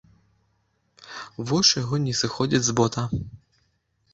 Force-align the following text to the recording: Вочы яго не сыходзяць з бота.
Вочы 1.51 1.73
яго 1.83 1.95
не 2.07 2.13
сыходзяць 2.23 2.63
з 2.69 2.77
бота. 2.81 3.01